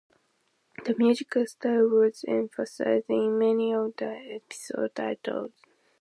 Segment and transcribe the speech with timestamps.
[0.83, 5.51] The musical style was emphasized in many of the episode titles.